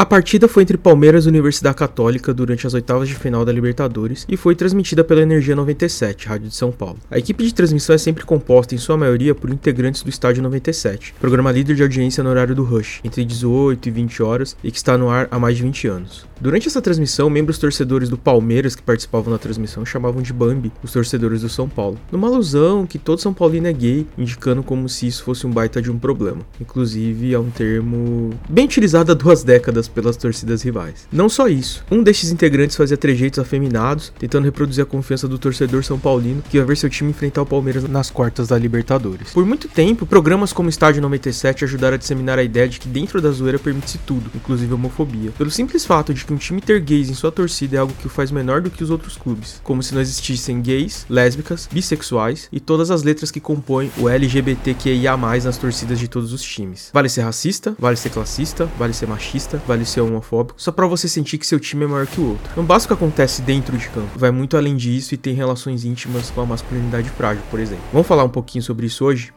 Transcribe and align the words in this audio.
A 0.00 0.06
partida 0.06 0.46
foi 0.46 0.62
entre 0.62 0.78
Palmeiras 0.78 1.26
e 1.26 1.28
Universidade 1.28 1.74
Católica 1.74 2.32
durante 2.32 2.64
as 2.64 2.72
oitavas 2.72 3.08
de 3.08 3.16
final 3.16 3.44
da 3.44 3.50
Libertadores 3.50 4.24
e 4.28 4.36
foi 4.36 4.54
transmitida 4.54 5.02
pela 5.02 5.22
Energia 5.22 5.56
97, 5.56 6.28
Rádio 6.28 6.46
de 6.46 6.54
São 6.54 6.70
Paulo. 6.70 7.00
A 7.10 7.18
equipe 7.18 7.42
de 7.42 7.52
transmissão 7.52 7.96
é 7.96 7.98
sempre 7.98 8.24
composta, 8.24 8.76
em 8.76 8.78
sua 8.78 8.96
maioria, 8.96 9.34
por 9.34 9.50
integrantes 9.50 10.04
do 10.04 10.08
Estádio 10.08 10.40
97, 10.40 11.14
programa 11.18 11.50
líder 11.50 11.74
de 11.74 11.82
audiência 11.82 12.22
no 12.22 12.30
horário 12.30 12.54
do 12.54 12.62
Rush, 12.62 13.00
entre 13.02 13.24
18 13.24 13.88
e 13.88 13.90
20 13.90 14.22
horas 14.22 14.56
e 14.62 14.70
que 14.70 14.76
está 14.76 14.96
no 14.96 15.10
ar 15.10 15.26
há 15.32 15.38
mais 15.38 15.56
de 15.56 15.64
20 15.64 15.88
anos. 15.88 16.28
Durante 16.40 16.68
essa 16.68 16.80
transmissão, 16.80 17.28
membros 17.28 17.58
torcedores 17.58 18.08
do 18.08 18.16
Palmeiras 18.16 18.76
que 18.76 18.82
participavam 18.82 19.32
da 19.32 19.38
transmissão 19.38 19.84
chamavam 19.84 20.22
de 20.22 20.32
Bambi 20.32 20.70
os 20.80 20.92
torcedores 20.92 21.42
do 21.42 21.48
São 21.48 21.68
Paulo, 21.68 21.98
numa 22.12 22.28
alusão 22.28 22.86
que 22.86 23.00
todo 23.00 23.20
São 23.20 23.34
Paulino 23.34 23.66
é 23.66 23.72
gay, 23.72 24.06
indicando 24.16 24.62
como 24.62 24.88
se 24.88 25.08
isso 25.08 25.24
fosse 25.24 25.44
um 25.44 25.50
baita 25.50 25.82
de 25.82 25.90
um 25.90 25.98
problema. 25.98 26.42
Inclusive, 26.60 27.34
é 27.34 27.38
um 27.40 27.50
termo 27.50 28.30
bem 28.48 28.66
utilizado 28.66 29.10
há 29.10 29.14
duas 29.16 29.42
décadas 29.42 29.87
pelas 29.88 30.16
torcidas 30.16 30.62
rivais. 30.62 31.06
Não 31.12 31.28
só 31.28 31.48
isso, 31.48 31.84
um 31.90 32.02
destes 32.02 32.30
integrantes 32.30 32.76
fazia 32.76 32.96
trejeitos 32.96 33.38
afeminados, 33.38 34.12
tentando 34.18 34.44
reproduzir 34.44 34.82
a 34.82 34.86
confiança 34.86 35.26
do 35.26 35.38
torcedor 35.38 35.84
São 35.84 35.98
Paulino 35.98 36.42
que 36.48 36.56
ia 36.56 36.64
ver 36.64 36.76
seu 36.76 36.90
time 36.90 37.10
enfrentar 37.10 37.42
o 37.42 37.46
Palmeiras 37.46 37.84
nas 37.84 38.10
quartas 38.10 38.48
da 38.48 38.58
Libertadores. 38.58 39.32
Por 39.32 39.44
muito 39.44 39.68
tempo, 39.68 40.06
programas 40.06 40.52
como 40.52 40.68
Estádio 40.68 41.02
97 41.02 41.64
ajudaram 41.64 41.94
a 41.94 41.98
disseminar 41.98 42.38
a 42.38 42.42
ideia 42.42 42.68
de 42.68 42.78
que 42.78 42.88
dentro 42.88 43.20
da 43.20 43.30
zoeira 43.30 43.58
permite-se 43.58 43.98
tudo, 43.98 44.30
inclusive 44.34 44.72
homofobia. 44.72 45.30
Pelo 45.36 45.50
simples 45.50 45.84
fato 45.84 46.14
de 46.14 46.24
que 46.24 46.32
um 46.32 46.36
time 46.36 46.60
ter 46.60 46.80
gays 46.80 47.08
em 47.08 47.14
sua 47.14 47.32
torcida 47.32 47.76
é 47.76 47.78
algo 47.78 47.94
que 47.94 48.06
o 48.06 48.10
faz 48.10 48.30
menor 48.30 48.60
do 48.60 48.70
que 48.70 48.82
os 48.82 48.90
outros 48.90 49.16
clubes, 49.16 49.60
como 49.62 49.82
se 49.82 49.94
não 49.94 50.00
existissem 50.00 50.60
gays, 50.60 51.06
lésbicas, 51.08 51.68
bissexuais 51.70 52.48
e 52.52 52.60
todas 52.60 52.90
as 52.90 53.02
letras 53.02 53.30
que 53.30 53.40
compõem 53.40 53.90
o 53.96 54.08
LGBTQIA+, 54.08 55.16
nas 55.16 55.56
torcidas 55.56 55.98
de 55.98 56.08
todos 56.08 56.32
os 56.32 56.42
times. 56.42 56.90
Vale 56.92 57.08
ser 57.08 57.22
racista, 57.22 57.74
vale 57.78 57.96
ser 57.96 58.10
classista, 58.10 58.68
vale 58.78 58.92
ser 58.92 59.06
machista, 59.06 59.62
vale 59.66 59.77
ser 59.84 60.00
homofóbico, 60.00 60.60
só 60.60 60.72
para 60.72 60.86
você 60.86 61.08
sentir 61.08 61.38
que 61.38 61.46
seu 61.46 61.60
time 61.60 61.84
é 61.84 61.88
maior 61.88 62.06
que 62.06 62.20
o 62.20 62.30
outro. 62.30 62.50
Não 62.56 62.64
basta 62.64 62.86
o 62.86 62.96
que 62.96 63.04
acontece 63.04 63.42
dentro 63.42 63.76
de 63.76 63.88
campo, 63.88 64.18
vai 64.18 64.30
muito 64.30 64.56
além 64.56 64.76
disso 64.76 65.14
e 65.14 65.16
tem 65.16 65.34
relações 65.34 65.84
íntimas 65.84 66.30
com 66.30 66.40
a 66.40 66.46
masculinidade 66.46 67.10
frágil, 67.10 67.42
por 67.50 67.60
exemplo. 67.60 67.84
Vamos 67.92 68.06
falar 68.06 68.24
um 68.24 68.28
pouquinho 68.28 68.62
sobre 68.62 68.86
isso 68.86 69.04
hoje? 69.04 69.32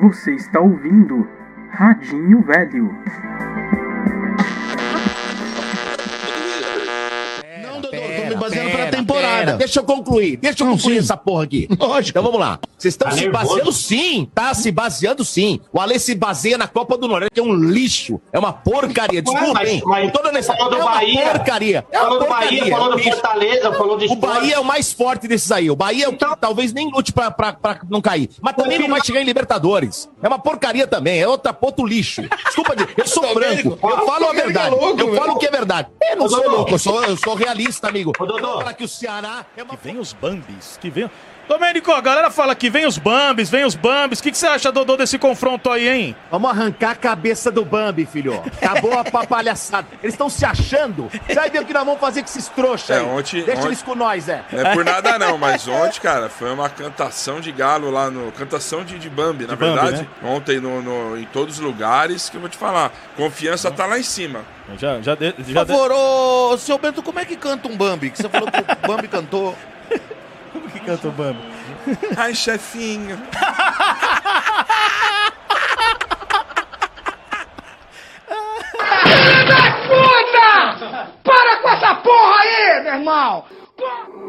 Você 0.00 0.34
está 0.34 0.60
ouvindo 0.60 1.28
Radinho 1.70 2.40
Velho. 2.42 2.88
Temporada. 9.40 9.58
Deixa 9.58 9.80
eu 9.80 9.84
concluir, 9.84 10.36
deixa 10.36 10.62
eu 10.64 10.68
concluir 10.68 10.98
essa 10.98 11.16
porra 11.16 11.44
aqui. 11.44 11.68
Lógico. 11.78 12.10
Então 12.10 12.22
vamos 12.22 12.40
lá. 12.40 12.58
Vocês 12.78 12.94
estão 12.94 13.08
Tá 13.08 13.14
se 13.16 13.22
nervoso? 13.22 13.48
baseando 13.48 13.72
sim, 13.72 14.30
tá 14.32 14.54
se 14.54 14.70
baseando 14.70 15.24
sim. 15.24 15.60
O 15.72 15.80
Ale 15.80 15.98
se 15.98 16.14
baseia 16.14 16.56
na 16.56 16.68
Copa 16.68 16.96
do 16.96 17.08
Nordeste, 17.08 17.32
que 17.34 17.40
é 17.40 17.42
um 17.42 17.52
lixo, 17.52 18.20
é 18.32 18.38
uma 18.38 18.52
porcaria. 18.52 19.20
Com 19.22 19.32
toda 20.10 20.28
honestidade, 20.28 20.58
falou 20.58 20.70
do 20.70 20.76
é 20.76 20.82
uma 20.82 20.90
Bahia, 20.92 21.30
porcaria. 21.30 21.86
É 21.90 21.98
Falou 21.98 22.18
do 22.20 22.24
porcaria. 22.26 22.60
Bahia, 22.60 22.76
falou 22.76 22.96
do. 22.96 23.02
Fortaleza, 23.02 23.72
falou 23.72 23.96
do 23.96 24.02
O 24.02 24.04
esporte. 24.06 24.20
Bahia 24.40 24.54
é 24.54 24.58
o 24.60 24.64
mais 24.64 24.92
forte 24.92 25.26
desses 25.26 25.50
aí. 25.50 25.68
O 25.70 25.74
Bahia 25.76 26.04
é 26.04 26.08
o 26.08 26.12
que 26.12 26.24
Então- 26.24 26.36
talvez 26.36 26.72
nem 26.72 26.88
lute 26.90 27.12
pra, 27.12 27.30
pra, 27.32 27.52
pra 27.52 27.80
não 27.90 28.00
cair. 28.00 28.30
Mas 28.40 28.54
também 28.54 28.78
não 28.78 28.88
vai 28.88 29.04
chegar 29.04 29.20
em 29.20 29.24
Libertadores. 29.24 30.08
É 30.22 30.28
uma 30.28 30.38
porcaria 30.38 30.86
também. 30.86 31.20
É 31.20 31.26
outra 31.26 31.52
ponto 31.52 31.84
lixo. 31.84 32.22
Desculpa, 32.46 32.76
de- 32.76 32.86
eu 32.96 33.06
sou 33.08 33.22
branco. 33.34 33.76
Eu 33.82 34.06
falo 34.06 34.28
a 34.28 34.32
verdade. 34.32 34.76
Eu 34.98 35.14
falo 35.16 35.32
o 35.32 35.36
que 35.38 35.46
é 35.46 35.50
verdade. 35.50 35.88
Eu 36.10 36.16
não 36.16 36.28
sou 36.28 36.48
louco. 36.48 36.70
Eu 36.72 36.78
sou, 36.78 37.02
eu 37.04 37.16
sou 37.16 37.34
realista, 37.34 37.88
amigo. 37.88 38.12
Ô, 38.18 38.24
Dodô. 38.24 38.62
Que 38.78 38.84
o 38.84 38.88
Ceará 38.88 39.44
é 39.56 39.62
uma 39.64 39.76
Que 39.76 39.84
vem 39.88 39.98
os 39.98 40.12
Bambis, 40.12 40.78
que 40.80 40.88
vem. 40.90 41.10
Domênico, 41.48 41.90
a 41.92 42.00
galera 42.02 42.30
fala 42.30 42.54
que 42.54 42.68
vem 42.68 42.86
os 42.86 42.98
Bambis, 42.98 43.48
vem 43.48 43.64
os 43.64 43.74
Bambis. 43.74 44.18
O 44.18 44.22
que, 44.22 44.30
que 44.30 44.36
você 44.36 44.46
acha, 44.46 44.70
Dodô, 44.70 44.96
desse 44.98 45.18
confronto 45.18 45.70
aí, 45.70 45.88
hein? 45.88 46.16
Vamos 46.30 46.50
arrancar 46.50 46.90
a 46.90 46.94
cabeça 46.94 47.50
do 47.50 47.64
Bambi, 47.64 48.04
filho. 48.04 48.42
Acabou 48.60 48.92
a 48.98 49.02
papalhaçada. 49.02 49.86
Eles 50.02 50.12
estão 50.14 50.28
se 50.28 50.44
achando. 50.44 51.10
Você 51.26 51.34
vai 51.34 51.48
ver 51.48 51.62
o 51.62 51.64
que 51.64 51.72
nós 51.72 51.84
vamos 51.84 52.00
fazer 52.00 52.20
com 52.22 52.28
esses 52.28 52.48
trouxas 52.48 52.96
É, 52.98 53.00
ontem- 53.00 53.42
Deixa 53.42 53.52
ontem- 53.60 53.66
eles 53.68 53.82
com 53.82 53.94
nós, 53.94 54.28
é. 54.28 54.44
Não 54.52 54.60
é 54.60 54.74
por 54.74 54.84
nada 54.84 55.18
não, 55.18 55.38
mas 55.38 55.66
ontem, 55.66 56.00
cara, 56.00 56.28
foi 56.28 56.52
uma 56.52 56.68
cantação 56.68 57.40
de 57.40 57.50
galo 57.50 57.90
lá 57.90 58.10
no. 58.10 58.30
Cantação 58.32 58.84
de, 58.84 58.98
de 58.98 59.08
Bambi, 59.08 59.46
na 59.46 59.54
De 59.54 59.56
Bambi, 59.56 59.80
verdade. 59.80 60.02
né? 60.02 60.28
Ontem 60.28 60.60
no, 60.60 60.82
no- 60.82 61.18
em 61.18 61.24
todos 61.24 61.54
os 61.58 61.60
lugares, 61.64 62.28
que 62.28 62.36
eu 62.36 62.40
vou 62.40 62.50
te 62.50 62.58
falar. 62.58 62.92
Confiança 63.16 63.70
tá 63.70 63.86
lá 63.86 63.98
em 63.98 64.02
cima. 64.02 64.40
Já, 64.76 65.00
já, 65.00 65.14
de- 65.14 65.32
Por 65.32 65.44
já 65.44 65.64
de- 65.64 65.72
favor, 65.72 65.90
ô, 65.92 66.58
seu 66.58 66.76
Bento, 66.76 67.02
como 67.02 67.18
é 67.18 67.24
que 67.24 67.36
canta 67.36 67.66
um 67.68 67.76
Bambi? 67.76 68.10
Que 68.10 68.18
você 68.18 68.28
falou 68.28 68.50
que 68.50 68.60
o 68.60 68.86
Bambi 68.86 69.08
cantou. 69.08 69.56
Canta 70.88 71.08
o 71.08 71.10
Bambi? 71.12 71.38
Ai, 72.16 72.34
chefinho. 72.34 73.18
Puta! 79.86 81.10
Para 81.22 81.56
com 81.56 81.68
essa 81.68 81.94
porra 81.96 82.40
aí, 82.40 82.82
meu 82.84 82.94
irmão! 82.94 83.44
A 83.84 84.27